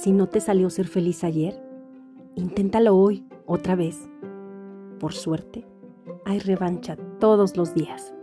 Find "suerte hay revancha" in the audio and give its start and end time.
5.14-6.96